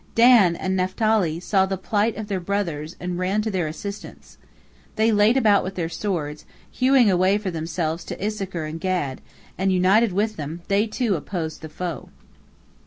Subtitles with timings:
[0.15, 4.39] Dan and Naphtali saw the plight of their brothers and ran to their assistance.
[4.95, 9.21] They laid about with their swords, hewing a way for themselves to Issachar and Gad,
[9.59, 12.09] and, united with them, they, too, opposed the foe.